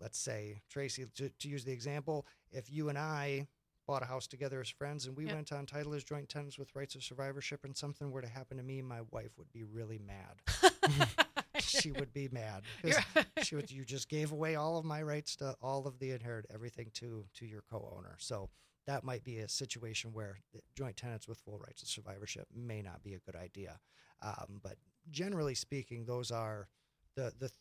let's 0.00 0.18
say, 0.18 0.62
Tracy, 0.68 1.06
to, 1.16 1.28
to 1.30 1.48
use 1.48 1.64
the 1.64 1.72
example, 1.72 2.26
if 2.50 2.70
you 2.70 2.88
and 2.88 2.98
I 2.98 3.48
bought 3.86 4.02
a 4.02 4.06
house 4.06 4.26
together 4.26 4.60
as 4.60 4.68
friends 4.68 5.06
and 5.06 5.16
we 5.16 5.24
Yep. 5.26 5.34
went 5.34 5.52
on 5.52 5.66
title 5.66 5.94
as 5.94 6.02
joint 6.04 6.28
tenants 6.28 6.58
with 6.58 6.74
rights 6.74 6.94
of 6.94 7.02
survivorship 7.04 7.64
and 7.64 7.76
something 7.76 8.10
were 8.10 8.22
to 8.22 8.28
happen 8.28 8.56
to 8.56 8.62
me, 8.62 8.82
my 8.82 9.00
wife 9.12 9.30
would 9.38 9.52
be 9.52 9.64
really 9.64 9.98
mad. 9.98 10.40
she 11.60 11.90
would 11.92 12.12
be 12.12 12.28
mad 12.30 12.62
'cause 12.82 12.96
You're- 13.14 13.24
she 13.42 13.54
would 13.54 13.70
you 13.70 13.84
just 13.84 14.08
gave 14.08 14.30
away 14.32 14.54
all 14.56 14.76
of 14.76 14.84
my 14.84 15.02
rights 15.02 15.36
to 15.36 15.56
all 15.60 15.86
of 15.86 15.98
the 15.98 16.10
inherit 16.10 16.46
everything 16.52 16.90
to 16.94 17.26
to 17.34 17.46
your 17.46 17.62
co-owner 17.62 18.16
so 18.18 18.50
that 18.86 19.02
might 19.02 19.24
be 19.24 19.38
a 19.38 19.48
situation 19.48 20.12
where 20.12 20.38
the 20.52 20.60
joint 20.74 20.96
tenants 20.96 21.26
with 21.26 21.38
full 21.38 21.58
rights 21.58 21.82
of 21.82 21.88
survivorship 21.88 22.46
may 22.54 22.82
not 22.82 23.02
be 23.02 23.14
a 23.14 23.18
good 23.18 23.34
idea 23.36 23.80
um, 24.22 24.60
but 24.62 24.76
generally 25.10 25.54
speaking 25.54 26.04
those 26.04 26.30
are 26.30 26.68
the 27.16 27.32
the 27.38 27.48
th- 27.48 27.52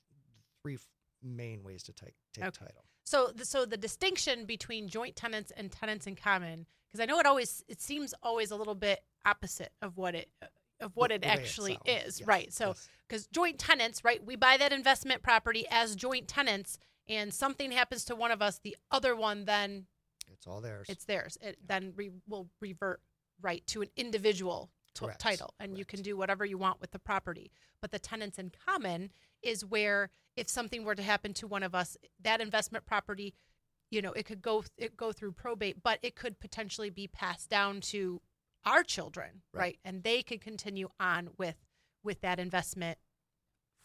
three 0.62 0.78
main 1.24 1.64
ways 1.64 1.82
to 1.84 1.94
take 1.94 2.16
take 2.34 2.46
Okay. 2.46 2.66
title 2.66 2.86
So, 3.06 3.28
the, 3.36 3.46
so 3.46 3.66
the 3.66 3.78
distinction 3.78 4.46
between 4.46 4.88
joint 4.90 5.16
tenants 5.16 5.52
and 5.56 5.72
tenants 5.72 6.08
in 6.08 6.16
common, 6.16 6.66
because 6.92 7.02
I 7.02 7.06
know 7.06 7.20
it 7.20 7.26
always 7.26 7.64
it 7.68 7.80
seems 7.82 8.14
always 8.24 8.52
a 8.52 8.56
little 8.56 8.76
bit 8.76 9.04
opposite 9.26 9.72
of 9.82 9.96
what 9.98 10.16
it 10.16 10.30
of 10.82 10.96
what 10.96 11.10
The- 11.10 11.16
it 11.16 11.22
the 11.22 11.28
actually 11.28 11.74
sounds. 11.86 12.06
is, 12.08 12.20
Yes, 12.20 12.28
right? 12.28 12.52
So, 12.54 12.68
yes. 12.70 12.90
because 13.08 13.28
joint 13.28 13.60
tenants, 13.60 14.04
right, 14.04 14.24
we 14.26 14.36
buy 14.36 14.58
that 14.58 14.74
investment 14.74 15.22
property 15.24 15.66
as 15.70 15.96
joint 15.96 16.28
tenants, 16.28 16.78
and 17.08 17.34
something 17.34 17.72
happens 17.72 18.04
to 18.06 18.16
one 18.16 18.32
of 18.32 18.42
us, 18.42 18.60
the 18.64 18.76
other 18.92 19.16
one 19.16 19.46
then 19.46 19.86
it's 20.34 20.48
all 20.48 20.60
theirs 20.60 20.88
it's 20.90 21.06
theirs. 21.06 21.38
It 21.42 21.60
then 21.66 21.94
re, 21.96 22.12
will 22.28 22.50
revert 22.60 23.02
right 23.42 23.66
to 23.68 23.84
an 23.84 23.90
individual 23.96 24.72
t- 24.96 25.06
title, 25.20 25.54
and 25.60 25.78
you 25.78 25.86
can 25.86 26.02
do 26.02 26.18
whatever 26.18 26.44
you 26.46 26.58
want 26.58 26.82
with 26.82 26.92
the 26.92 27.00
property. 27.00 27.52
But 27.82 27.92
the 27.92 28.00
tenants 28.00 28.40
in 28.40 28.52
common 28.66 29.12
is 29.44 29.64
where 29.64 30.10
if 30.36 30.50
something 30.50 30.84
were 30.84 30.96
to 30.96 31.04
happen 31.04 31.34
to 31.36 31.48
one 31.48 31.64
of 31.64 31.76
us, 31.76 31.96
that 32.24 32.42
investment 32.42 32.86
property, 32.86 33.34
you 33.92 34.02
know, 34.02 34.12
it 34.14 34.26
could 34.26 34.42
go 34.42 34.64
it 34.78 34.98
go 34.98 35.12
through 35.12 35.34
probate, 35.34 35.84
but 35.84 36.00
it 36.02 36.16
could 36.16 36.40
potentially 36.40 36.90
be 36.90 37.08
passed 37.08 37.50
down 37.50 37.82
to 37.82 38.22
our 38.66 38.84
children, 38.84 39.44
right? 39.54 39.60
Right. 39.62 39.80
And 39.86 40.04
they 40.04 40.24
could 40.24 40.42
continue 40.42 40.90
on 41.00 41.30
with 41.38 41.56
with 42.04 42.22
that 42.22 42.40
investment 42.40 42.98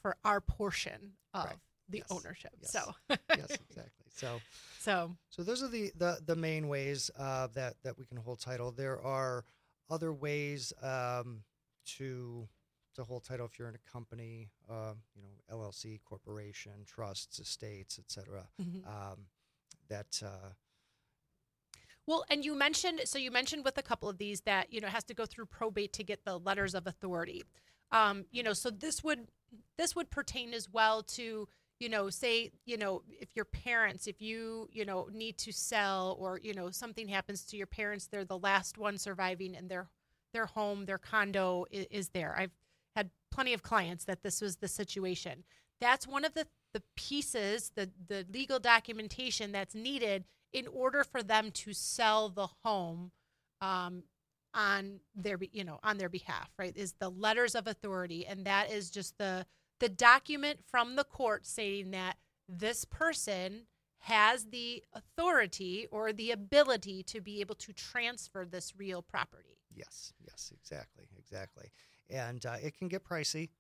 for 0.01 0.17
our 0.25 0.41
portion 0.41 1.13
of 1.35 1.45
Right. 1.47 1.57
the 1.89 1.99
Yes. 1.99 2.07
ownership. 2.11 2.53
Yes. 2.61 2.73
So, 2.73 2.95
yes 3.37 3.51
exactly 3.69 4.07
so 4.15 4.41
so 4.81 5.17
So 5.29 5.43
those 5.43 5.63
are 5.63 5.69
the 5.69 5.93
the, 5.97 6.19
the 6.25 6.37
main 6.37 6.69
ways 6.69 7.11
uh, 7.19 7.49
that 7.55 7.75
that 7.83 7.99
we 7.99 8.07
can 8.07 8.17
hold 8.17 8.41
title. 8.41 8.71
There 8.73 9.01
are 9.03 9.45
other 9.91 10.13
ways 10.13 10.73
um, 10.83 11.43
to 11.97 12.49
to 12.95 13.05
hold 13.05 13.25
title 13.25 13.47
if 13.47 13.59
you're 13.59 13.69
in 13.69 13.77
a 13.77 13.91
company, 13.91 14.51
uh, 14.69 14.95
you 15.15 15.23
know, 15.23 15.57
LLC, 15.57 16.01
corporation, 16.05 16.73
trusts, 16.87 17.39
estates, 17.39 17.99
etc. 17.99 18.49
mhm. 18.61 18.87
Um, 18.87 19.27
that 19.89 20.21
uh, 20.25 20.51
Well, 22.07 22.25
and 22.31 22.45
you 22.45 22.55
mentioned 22.55 23.03
so 23.05 23.19
you 23.19 23.31
mentioned 23.31 23.65
with 23.65 23.79
a 23.79 23.83
couple 23.83 24.09
of 24.09 24.19
these 24.19 24.41
that 24.43 24.73
you 24.73 24.81
know 24.81 24.89
has 24.89 25.05
to 25.05 25.15
go 25.15 25.27
through 25.27 25.47
probate 25.47 25.93
to 25.95 26.05
get 26.05 26.25
the 26.25 26.39
letters 26.39 26.75
of 26.75 26.87
authority. 26.87 27.43
Um, 27.93 28.25
you 28.31 28.43
know, 28.43 28.53
so 28.53 28.71
this 28.71 29.03
would 29.03 29.29
this 29.77 29.97
would 29.97 30.11
pertain 30.11 30.55
as 30.55 30.69
well 30.71 31.03
to 31.03 31.49
you 31.81 31.89
know 31.89 32.09
say 32.11 32.51
you 32.67 32.77
know 32.77 33.03
if 33.09 33.29
your 33.35 33.45
parents 33.45 34.07
if 34.07 34.23
you 34.23 34.69
you 34.71 34.85
know 34.85 35.09
need 35.13 35.37
to 35.39 35.53
sell 35.53 36.17
or 36.21 36.39
you 36.43 36.55
know 36.55 36.71
something 36.71 37.09
happens 37.09 37.45
to 37.45 37.57
your 37.57 37.67
parents 37.67 38.07
they're 38.07 38.25
the 38.25 38.39
last 38.39 38.79
one 38.79 38.99
surviving 38.99 39.57
and 39.57 39.69
their 39.69 39.89
their 40.33 40.47
home 40.47 40.87
their 40.87 40.99
condo 40.99 41.67
is, 41.71 41.87
is 41.91 42.09
there. 42.11 42.35
I've 42.39 42.53
had 42.97 43.11
plenty 43.31 43.53
of 43.53 43.63
clients 43.63 44.05
that 44.05 44.23
this 44.23 44.41
was 44.41 44.57
the 44.57 44.69
situation. 44.69 45.45
That's 45.81 46.07
one 46.07 46.25
of 46.25 46.35
the 46.35 46.47
the 46.73 46.83
pieces 46.97 47.73
the 47.75 47.91
the 48.09 48.25
legal 48.33 48.59
documentation 48.59 49.53
that's 49.53 49.75
needed 49.75 50.25
in 50.53 50.67
order 50.69 51.05
for 51.05 51.23
them 51.23 51.51
to 51.51 51.73
sell 51.73 52.29
the 52.29 52.49
home 52.65 53.13
um, 53.61 54.05
on 54.55 55.01
their 55.15 55.39
you 55.53 55.65
know 55.65 55.81
on 55.83 55.99
their 55.99 56.09
behalf 56.09 56.51
right 56.59 56.77
is 56.77 56.95
the 56.99 57.09
letters 57.11 57.55
of 57.55 57.67
authority. 57.67 58.27
And 58.27 58.45
that 58.47 58.71
is 58.71 58.91
just 58.91 59.19
the 59.19 59.47
the 59.81 59.89
document 59.89 60.61
from 60.71 60.97
the 60.97 61.05
court 61.05 61.47
saying 61.47 61.91
that 61.91 62.17
this 62.49 62.85
person 62.85 63.63
has 64.05 64.47
the 64.47 64.83
authority 64.95 65.87
or 65.91 66.13
the 66.13 66.31
ability 66.31 67.03
to 67.03 67.21
be 67.21 67.41
able 67.41 67.55
to 67.55 67.73
transfer 67.73 68.47
this 68.47 68.75
real 68.79 69.03
property 69.03 69.61
yes, 69.75 70.13
yes, 70.27 70.53
exactly, 70.55 71.05
exactly, 71.19 71.71
and 72.09 72.45
uh, 72.47 72.57
it 72.63 72.77
can 72.77 72.89
get 72.89 73.05
pricey. 73.05 73.51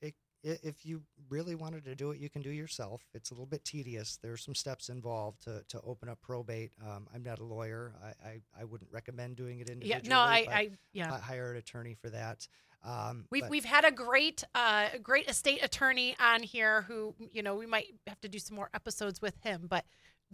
It 0.00 0.14
if 0.44 0.86
you 0.86 1.02
really 1.28 1.56
wanted 1.56 1.84
to 1.84 1.96
do 1.96 2.12
it, 2.12 2.20
you 2.20 2.30
can 2.30 2.42
do 2.42 2.50
yourself. 2.50 3.02
It's 3.12 3.30
a 3.30 3.34
little 3.34 3.46
bit 3.46 3.64
tedious. 3.64 4.18
There's 4.22 4.44
some 4.44 4.54
steps 4.54 4.88
involved 4.88 5.42
to, 5.44 5.64
to 5.68 5.80
open 5.80 6.08
up 6.08 6.20
probate. 6.20 6.70
Um, 6.80 7.08
I'm 7.12 7.24
not 7.24 7.40
a 7.40 7.44
lawyer. 7.44 7.94
I, 8.00 8.28
I, 8.28 8.40
I 8.60 8.64
wouldn't 8.64 8.92
recommend 8.92 9.34
doing 9.34 9.58
it 9.58 9.68
individually. 9.68 10.02
Yeah, 10.04 10.14
no, 10.14 10.20
I, 10.20 10.46
I 10.48 10.70
yeah. 10.92 11.08
hi- 11.08 11.18
hire 11.18 11.50
an 11.50 11.56
attorney 11.56 11.94
for 11.94 12.08
that. 12.10 12.46
Um, 12.84 13.26
We've 13.30 13.42
but- 13.42 13.50
we've 13.50 13.64
had 13.64 13.84
a 13.84 13.90
great 13.90 14.44
uh, 14.54 14.88
great 15.02 15.28
estate 15.28 15.62
attorney 15.64 16.16
on 16.20 16.42
here 16.42 16.82
who 16.82 17.14
you 17.32 17.42
know 17.42 17.56
we 17.56 17.66
might 17.66 17.86
have 18.06 18.20
to 18.20 18.28
do 18.28 18.38
some 18.38 18.56
more 18.56 18.70
episodes 18.72 19.20
with 19.20 19.36
him, 19.42 19.66
but 19.68 19.84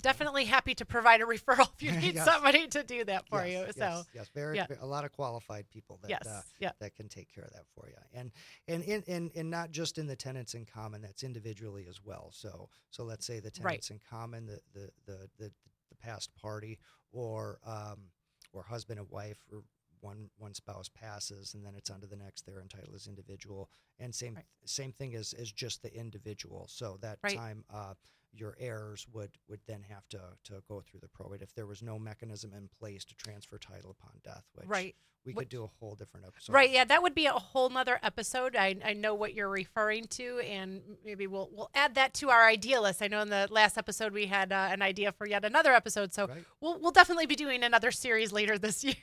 definitely 0.02 0.44
happy 0.44 0.74
to 0.74 0.84
provide 0.84 1.20
a 1.20 1.24
referral 1.24 1.68
if 1.74 1.82
you 1.82 1.92
need 2.00 2.16
Yes. 2.16 2.24
somebody 2.24 2.66
to 2.66 2.82
do 2.82 3.04
that 3.04 3.26
for 3.28 3.46
yes, 3.46 3.48
you. 3.52 3.64
yes, 3.66 3.76
So 3.76 4.02
yes, 4.12 4.28
very, 4.34 4.56
yeah. 4.56 4.66
ve- 4.66 4.74
a 4.80 4.86
lot 4.86 5.04
of 5.04 5.12
qualified 5.12 5.70
people 5.70 5.98
that 6.02 6.10
yes, 6.10 6.26
uh, 6.26 6.42
yeah, 6.60 6.72
that 6.80 6.94
can 6.96 7.08
take 7.08 7.32
care 7.32 7.44
of 7.44 7.52
that 7.52 7.64
for 7.74 7.88
you, 7.88 7.94
and 8.12 8.30
and 8.68 8.82
in 8.84 9.02
and, 9.08 9.30
and 9.34 9.50
not 9.50 9.70
just 9.70 9.96
in 9.98 10.06
the 10.06 10.16
tenants 10.16 10.54
in 10.54 10.66
common. 10.66 11.00
That's 11.02 11.22
individually 11.22 11.86
as 11.88 12.00
well. 12.04 12.30
So 12.32 12.68
so 12.90 13.04
let's 13.04 13.24
say 13.26 13.40
the 13.40 13.52
Right. 13.60 13.70
tenants 13.80 13.90
in 13.90 14.00
common, 14.10 14.46
the 14.46 14.60
the 14.74 14.90
the 15.06 15.28
the, 15.38 15.52
the 15.90 15.96
past 16.02 16.30
party, 16.34 16.78
or 17.12 17.58
um, 17.64 18.10
or 18.52 18.64
husband 18.64 18.98
and 19.00 19.08
wife, 19.10 19.38
or 19.50 19.62
one 20.04 20.30
one 20.38 20.54
spouse 20.54 20.88
passes, 20.88 21.54
and 21.54 21.64
then 21.64 21.74
it's 21.76 21.90
on 21.90 22.00
to 22.02 22.06
the 22.06 22.16
next. 22.16 22.46
They're 22.46 22.60
entitled 22.60 22.94
as 22.94 23.06
individual, 23.08 23.70
and 23.98 24.14
same 24.14 24.34
Right. 24.36 24.44
same 24.64 24.92
thing 24.92 25.14
as 25.14 25.32
as 25.32 25.50
just 25.50 25.82
the 25.82 25.92
individual. 25.96 26.66
So 26.68 26.98
that 27.00 27.18
Right. 27.22 27.36
time. 27.36 27.64
Uh, 27.70 27.94
your 28.36 28.56
heirs 28.58 29.06
would 29.12 29.30
would 29.48 29.60
then 29.66 29.82
have 29.88 30.06
to 30.08 30.20
to 30.44 30.62
go 30.68 30.80
through 30.80 31.00
the 31.00 31.08
probate 31.08 31.42
if 31.42 31.54
there 31.54 31.66
was 31.66 31.82
no 31.82 31.98
mechanism 31.98 32.52
in 32.52 32.68
place 32.80 33.04
to 33.04 33.14
transfer 33.14 33.58
title 33.58 33.90
upon 33.98 34.12
death 34.24 34.44
which 34.54 34.66
right. 34.68 34.94
we 35.24 35.32
Which- 35.32 35.44
could 35.44 35.48
do 35.50 35.64
a 35.64 35.70
whole 35.78 35.94
different 35.94 36.26
episode. 36.26 36.52
Right, 36.52 36.70
yeah, 36.70 36.84
that 36.84 37.02
would 37.02 37.14
be 37.14 37.24
a 37.26 37.32
whole 37.32 37.70
nother 37.70 37.98
episode. 38.02 38.54
I, 38.56 38.76
I 38.84 38.92
know 38.92 39.14
what 39.14 39.32
you're 39.32 39.48
referring 39.48 40.04
to, 40.08 40.40
and 40.40 40.82
maybe 41.04 41.26
we'll 41.26 41.48
we'll 41.52 41.70
add 41.74 41.94
that 41.94 42.12
to 42.14 42.28
our 42.28 42.46
idea 42.46 42.80
list. 42.82 43.00
I 43.00 43.06
know 43.08 43.22
in 43.22 43.30
the 43.30 43.48
last 43.50 43.78
episode 43.78 44.12
we 44.12 44.26
had 44.26 44.52
uh, 44.52 44.68
an 44.70 44.82
idea 44.82 45.12
for 45.12 45.26
yet 45.26 45.44
another 45.44 45.72
episode, 45.72 46.12
so 46.12 46.26
Right. 46.26 46.44
we'll 46.60 46.78
we'll 46.80 46.90
definitely 46.90 47.24
be 47.26 47.36
doing 47.36 47.62
another 47.62 47.90
series 47.90 48.32
later 48.32 48.58
this 48.58 48.84
year 48.90 48.94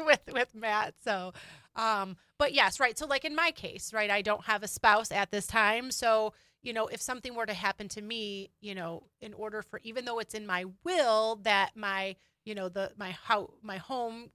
with 0.00 0.20
with 0.32 0.54
Matt. 0.54 0.94
So, 1.02 1.32
um, 1.76 2.16
but 2.38 2.52
yes, 2.52 2.78
right. 2.80 2.98
So 2.98 3.06
like 3.06 3.24
in 3.24 3.34
my 3.34 3.50
case, 3.50 3.92
right, 3.94 4.10
I 4.10 4.20
don't 4.20 4.44
have 4.44 4.62
a 4.62 4.68
spouse 4.68 5.10
at 5.12 5.30
this 5.30 5.46
time, 5.46 5.90
so 5.90 6.34
you 6.62 6.72
know 6.72 6.86
if 6.86 7.00
something 7.00 7.34
were 7.34 7.46
to 7.46 7.54
happen 7.54 7.88
to 7.90 8.02
me, 8.02 8.50
you 8.60 8.74
know, 8.74 9.04
in 9.20 9.32
order 9.34 9.62
for 9.62 9.80
even 9.82 10.04
though 10.04 10.18
it's 10.18 10.34
in 10.34 10.46
my 10.46 10.64
will 10.84 11.36
that 11.42 11.76
my 11.76 12.16
you 12.44 12.54
know 12.54 12.68
the 12.68 12.92
my 12.96 13.10
how 13.24 13.50
my 13.62 13.76
home 13.78 14.30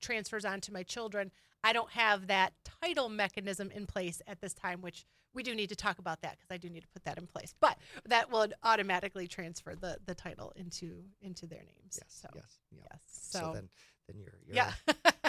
transfers 0.00 0.44
on 0.44 0.60
to 0.62 0.72
my 0.72 0.82
children, 0.82 1.30
I 1.62 1.72
don't 1.72 1.90
have 1.90 2.26
that 2.28 2.52
title 2.82 3.08
mechanism 3.08 3.70
in 3.70 3.86
place 3.86 4.22
at 4.26 4.40
this 4.40 4.54
time, 4.54 4.80
which 4.80 5.04
we 5.32 5.42
do 5.42 5.54
need 5.54 5.68
to 5.68 5.76
talk 5.76 5.98
about 5.98 6.22
that 6.22 6.32
because 6.38 6.50
I 6.50 6.56
do 6.56 6.68
need 6.68 6.80
to 6.82 6.88
put 6.88 7.04
that 7.04 7.16
in 7.18 7.26
place. 7.26 7.54
But 7.60 7.78
that 8.08 8.32
would 8.32 8.54
automatically 8.62 9.28
transfer 9.28 9.74
the 9.74 9.98
the 10.06 10.14
title 10.14 10.52
into 10.56 11.04
into 11.20 11.46
their 11.46 11.60
names. 11.62 11.98
Yes. 12.00 12.04
So 12.08 12.28
yes. 12.34 12.58
Yeah. 12.72 12.82
yes. 12.90 13.00
So, 13.06 13.38
So, 13.38 13.52
then, 13.54 13.68
then 14.08 14.18
you're 14.18 14.34
you're, 14.46 14.56
yeah. 14.56 14.72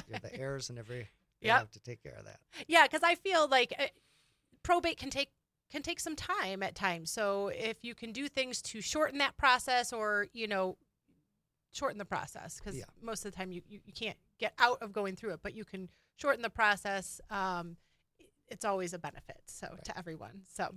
you're 0.10 0.20
the 0.20 0.36
heirs 0.39 0.70
and 0.70 0.79
every. 0.79 1.08
You 1.41 1.48
Yep. 1.48 1.58
have 1.60 1.72
to 1.72 1.79
take 1.79 2.03
care 2.03 2.13
of 2.20 2.25
that. 2.25 2.39
Yeah, 2.67 2.84
because 2.86 3.01
I 3.03 3.15
feel 3.15 3.48
like 3.48 3.74
uh, 3.79 3.86
probate 4.62 4.98
can 4.98 5.10
take 5.10 5.29
can 5.71 5.81
take 5.81 5.99
some 5.99 6.15
time 6.15 6.61
at 6.63 6.75
times. 6.75 7.11
So 7.11 7.47
if 7.47 7.83
you 7.83 7.95
can 7.95 8.11
do 8.11 8.27
things 8.27 8.61
to 8.63 8.81
shorten 8.81 9.17
that 9.19 9.37
process, 9.37 9.91
or 9.93 10.27
you 10.33 10.47
know, 10.47 10.77
shorten 11.71 11.97
the 11.97 12.05
process, 12.05 12.59
because 12.59 12.75
Yeah. 12.77 12.85
most 13.01 13.25
of 13.25 13.31
the 13.31 13.37
time 13.37 13.51
you, 13.51 13.61
you 13.67 13.79
you 13.85 13.93
can't 13.93 14.17
get 14.39 14.53
out 14.59 14.81
of 14.81 14.91
going 14.93 15.15
through 15.15 15.33
it, 15.33 15.39
but 15.41 15.53
you 15.55 15.65
can 15.65 15.89
shorten 16.17 16.41
the 16.41 16.49
process. 16.49 17.21
Um, 17.29 17.77
it's 18.49 18.65
always 18.65 18.93
a 18.93 18.99
benefit 18.99 19.41
so 19.47 19.67
Right. 19.71 19.85
to 19.85 19.97
everyone. 19.97 20.43
So. 20.53 20.75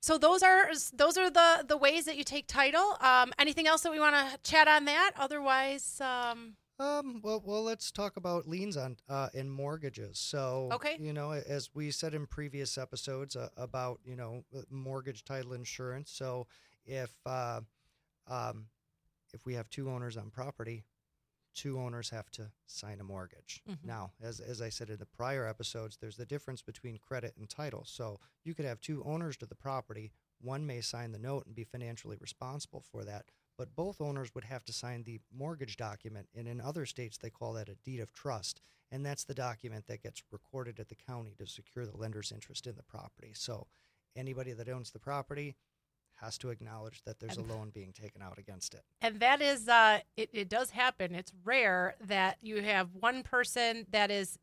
So 0.00 0.18
those 0.18 0.42
are 0.42 0.68
those 0.92 1.16
are 1.16 1.30
the 1.30 1.64
the 1.66 1.78
ways 1.78 2.04
that 2.04 2.18
you 2.18 2.24
take 2.24 2.46
title. 2.46 2.98
Um, 3.00 3.32
anything 3.38 3.66
else 3.66 3.80
that 3.84 3.90
we 3.90 3.98
want 3.98 4.14
to 4.14 4.38
chat 4.42 4.68
on 4.68 4.84
that? 4.84 5.12
Otherwise, 5.16 5.98
um, 6.02 6.56
Um. 6.78 7.20
Well. 7.22 7.42
Well. 7.44 7.62
Let's 7.62 7.90
talk 7.90 8.16
about 8.16 8.48
liens 8.48 8.76
on 8.76 8.96
uh, 9.08 9.28
and 9.34 9.50
mortgages. 9.50 10.18
So. 10.18 10.68
Okay. 10.72 10.96
You 10.98 11.12
know, 11.12 11.32
as 11.32 11.70
we 11.74 11.90
said 11.90 12.14
in 12.14 12.26
previous 12.26 12.76
episodes 12.78 13.36
uh, 13.36 13.48
about 13.56 14.00
you 14.04 14.16
know 14.16 14.44
uh, 14.56 14.62
mortgage 14.70 15.24
title 15.24 15.52
insurance. 15.52 16.10
So 16.10 16.46
if 16.84 17.10
uh, 17.26 17.60
um, 18.26 18.66
if 19.32 19.44
we 19.46 19.54
have 19.54 19.68
two 19.70 19.90
owners 19.90 20.16
on 20.16 20.30
property, 20.30 20.84
two 21.54 21.78
owners 21.78 22.10
have 22.10 22.30
to 22.32 22.52
sign 22.66 23.00
a 23.00 23.04
mortgage. 23.04 23.62
Mhm. 23.68 23.84
Now, 23.84 24.12
as 24.20 24.40
as 24.40 24.60
I 24.60 24.68
said 24.68 24.90
in 24.90 24.98
the 24.98 25.06
prior 25.06 25.46
episodes, 25.46 25.96
there's 25.96 26.16
the 26.16 26.26
difference 26.26 26.62
between 26.62 26.98
credit 26.98 27.36
and 27.36 27.48
title. 27.48 27.84
So 27.84 28.20
you 28.42 28.54
could 28.54 28.64
have 28.64 28.80
two 28.80 29.02
owners 29.04 29.36
to 29.38 29.46
the 29.46 29.54
property. 29.54 30.12
One 30.40 30.66
may 30.66 30.80
sign 30.80 31.12
the 31.12 31.18
note 31.18 31.46
and 31.46 31.54
be 31.54 31.64
financially 31.64 32.16
responsible 32.20 32.80
for 32.82 33.04
that, 33.04 33.30
but 33.56 33.74
both 33.74 34.00
owners 34.00 34.34
would 34.34 34.44
have 34.44 34.64
to 34.66 34.72
sign 34.72 35.04
the 35.04 35.20
mortgage 35.30 35.76
document. 35.76 36.28
And 36.34 36.46
in 36.48 36.60
other 36.60 36.84
states, 36.86 37.16
they 37.16 37.30
call 37.30 37.52
that 37.54 37.68
a 37.68 37.76
deed 37.76 38.00
of 38.00 38.12
trust. 38.12 38.60
And 38.90 39.06
that's 39.06 39.24
the 39.24 39.34
document 39.34 39.86
that 39.86 40.02
gets 40.02 40.22
recorded 40.30 40.78
at 40.78 40.88
the 40.88 40.94
county 40.94 41.34
to 41.36 41.46
secure 41.46 41.86
the 41.86 41.96
lender's 41.96 42.30
interest 42.30 42.66
in 42.66 42.76
the 42.76 42.82
property. 42.82 43.32
So 43.32 43.68
anybody 44.14 44.52
that 44.52 44.68
owns 44.68 44.90
the 44.90 44.98
property 44.98 45.56
has 46.24 46.38
to 46.38 46.50
acknowledge 46.50 47.02
that 47.04 47.20
there's 47.20 47.36
a 47.36 47.42
loan 47.42 47.70
being 47.72 47.92
taken 47.92 48.22
out 48.22 48.38
against 48.38 48.74
it. 48.74 48.82
and 49.02 49.20
that 49.20 49.40
is 49.42 49.68
uh 49.68 49.98
it, 50.16 50.30
it 50.32 50.48
does 50.48 50.70
happen 50.70 51.14
it's 51.14 51.32
rare 51.44 51.94
that 52.00 52.38
you 52.40 52.62
have 52.62 52.88
one 52.94 53.22
person 53.22 53.86
that 53.90 54.10
is 54.10 54.38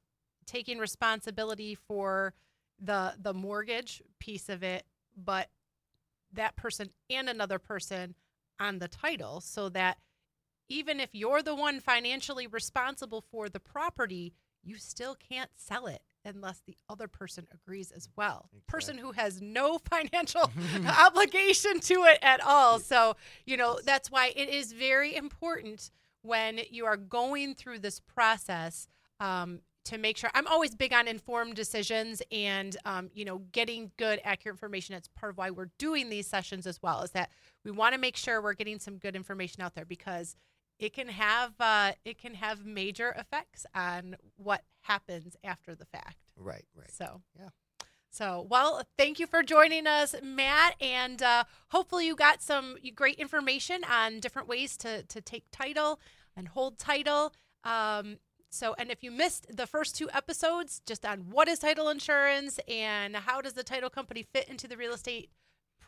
taking 0.45 0.77
responsibility 0.77 1.75
for 1.75 2.33
the 2.79 3.13
the 3.19 3.33
mortgage 3.33 4.01
piece 4.19 4.47
of 4.49 4.63
it 4.63 4.83
but 5.15 5.49
that 6.33 6.55
person 6.55 6.89
and 7.09 7.27
another 7.29 7.59
person 7.59 8.15
on 8.59 8.79
the 8.79 8.87
title 8.87 9.41
so 9.41 9.69
that 9.69 9.97
even 10.69 10.99
if 10.99 11.09
you're 11.13 11.41
the 11.41 11.55
one 11.55 11.79
financially 11.79 12.47
responsible 12.47 13.23
for 13.31 13.49
the 13.49 13.59
property 13.59 14.33
you 14.63 14.75
still 14.77 15.15
can't 15.15 15.49
sell 15.55 15.87
it 15.87 16.01
unless 16.25 16.61
the 16.65 16.77
other 16.89 17.07
person 17.07 17.47
agrees 17.53 17.91
as 17.91 18.07
well 18.15 18.49
person 18.67 18.97
who 18.97 19.11
has 19.11 19.41
no 19.41 19.77
financial 19.89 20.51
obligation 20.99 21.79
to 21.79 22.03
it 22.05 22.19
at 22.21 22.41
all. 22.41 22.79
So, 22.79 23.15
you 23.45 23.57
know, 23.57 23.79
that's 23.85 24.09
why 24.09 24.33
it 24.35 24.49
is 24.49 24.71
very 24.73 25.15
important 25.15 25.91
when 26.23 26.61
you 26.69 26.85
are 26.85 26.97
going 26.97 27.55
through 27.55 27.79
this 27.79 27.99
process 27.99 28.87
um, 29.19 29.59
to 29.85 29.97
make 29.97 30.17
sure. 30.17 30.29
I'm 30.33 30.47
always 30.47 30.75
big 30.75 30.93
on 30.93 31.07
informed 31.07 31.55
decisions 31.55 32.21
and, 32.31 32.77
um, 32.85 33.09
you 33.13 33.25
know, 33.25 33.39
getting 33.51 33.91
good, 33.97 34.21
accurate 34.23 34.55
information. 34.55 34.93
That's 34.93 35.07
part 35.09 35.31
of 35.31 35.37
why 35.37 35.49
we're 35.49 35.71
doing 35.79 36.09
these 36.09 36.27
sessions 36.27 36.67
as 36.67 36.81
well, 36.81 37.01
is 37.01 37.11
that 37.11 37.31
we 37.65 37.71
want 37.71 37.93
to 37.93 37.99
make 37.99 38.15
sure 38.15 38.41
we're 38.41 38.53
getting 38.53 38.79
some 38.79 38.97
good 38.97 39.15
information 39.15 39.61
out 39.63 39.73
there 39.73 39.85
because 39.85 40.35
it 40.81 40.93
can 40.93 41.07
have 41.07 41.53
uh, 41.59 41.93
it 42.03 42.17
can 42.17 42.33
have 42.33 42.65
major 42.65 43.15
effects 43.17 43.65
on 43.73 44.17
what 44.35 44.63
happens 44.81 45.37
after 45.43 45.75
the 45.75 45.85
fact. 45.85 46.17
Right, 46.35 46.65
right. 46.75 46.91
So 46.91 47.21
Yeah. 47.39 47.49
So 48.09 48.45
well, 48.49 48.81
thank 48.97 49.19
you 49.19 49.27
for 49.27 49.41
joining 49.41 49.87
us, 49.87 50.15
Matt, 50.21 50.75
and 50.81 51.21
uh, 51.21 51.45
hopefully 51.69 52.07
you 52.07 52.15
got 52.15 52.41
some 52.41 52.75
great 52.93 53.15
information 53.15 53.83
on 53.89 54.19
different 54.19 54.49
ways 54.49 54.75
to 54.77 55.03
to 55.03 55.21
take 55.21 55.45
title 55.51 55.99
and 56.35 56.49
hold 56.49 56.77
title. 56.77 57.31
Um, 57.63 58.17
so, 58.49 58.75
and 58.77 58.91
if 58.91 59.01
you 59.01 59.11
missed 59.11 59.55
the 59.55 59.65
first 59.65 59.95
two 59.95 60.09
episodes, 60.13 60.81
just 60.85 61.05
on 61.05 61.29
what 61.29 61.47
is 61.47 61.59
title 61.59 61.87
insurance 61.87 62.59
and 62.67 63.15
how 63.15 63.39
does 63.39 63.53
the 63.53 63.63
title 63.63 63.89
company 63.89 64.23
fit 64.23 64.49
into 64.49 64.67
the 64.67 64.75
real 64.75 64.93
estate 64.93 65.29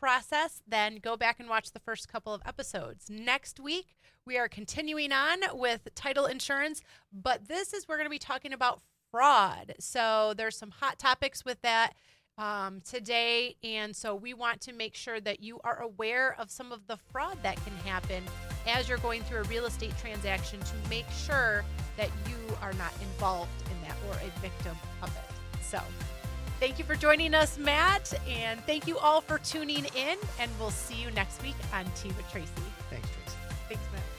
process, 0.04 0.60
then 0.68 0.96
go 0.96 1.16
back 1.16 1.40
and 1.40 1.48
watch 1.48 1.72
the 1.72 1.80
first 1.80 2.10
couple 2.10 2.34
of 2.34 2.42
episodes. 2.44 3.08
Next 3.08 3.58
week, 3.58 3.96
we 4.26 4.36
are 4.36 4.48
continuing 4.48 5.12
on 5.12 5.38
with 5.54 5.88
title 5.94 6.26
insurance, 6.26 6.82
but 7.10 7.48
this 7.48 7.72
is 7.72 7.88
we're 7.88 7.96
going 7.96 8.04
to 8.04 8.10
be 8.10 8.18
talking 8.18 8.52
about 8.52 8.82
fraud. 9.10 9.72
So 9.80 10.34
there's 10.36 10.58
some 10.58 10.72
hot 10.72 10.98
topics 10.98 11.42
with 11.42 11.62
that 11.62 11.94
um, 12.36 12.82
today, 12.86 13.56
and 13.64 13.96
so 13.96 14.14
we 14.14 14.34
want 14.34 14.60
to 14.60 14.74
make 14.74 14.94
sure 14.94 15.20
that 15.22 15.42
you 15.42 15.58
are 15.64 15.80
aware 15.80 16.36
of 16.38 16.50
some 16.50 16.70
of 16.70 16.86
the 16.86 16.98
fraud 17.10 17.38
that 17.42 17.56
can 17.64 17.74
happen 17.76 18.22
as 18.68 18.90
you're 18.90 18.98
going 18.98 19.22
through 19.22 19.40
a 19.40 19.44
real 19.44 19.64
estate 19.64 19.96
transaction 19.96 20.60
to 20.60 20.90
make 20.90 21.08
sure 21.08 21.64
that 21.96 22.10
you 22.28 22.36
are 22.60 22.74
not 22.74 22.92
involved 23.00 23.62
in 23.70 23.88
that 23.88 23.96
or 24.10 24.16
a 24.16 24.40
victim 24.40 24.76
of 25.00 25.08
it. 25.08 25.62
So. 25.62 25.80
Thank 26.64 26.78
you 26.78 26.84
for 26.86 26.94
joining 26.94 27.34
us, 27.34 27.58
Matt, 27.58 28.14
and 28.26 28.58
thank 28.60 28.86
you 28.86 28.96
all 28.96 29.20
for 29.20 29.36
tuning 29.36 29.84
in. 29.94 30.16
And 30.40 30.50
we'll 30.58 30.70
see 30.70 30.94
you 30.94 31.10
next 31.10 31.42
week 31.42 31.56
on 31.74 31.84
Tea 31.94 32.08
with 32.08 32.26
Tracy. 32.32 32.48
Thanks, 32.88 33.06
Tracy. 33.10 33.36
Thanks, 33.68 33.84
Matt. 33.92 34.13